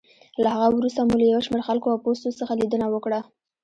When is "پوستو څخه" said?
2.03-2.53